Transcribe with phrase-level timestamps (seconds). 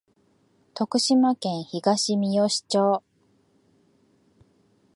[0.73, 3.03] 徳島県東みよし町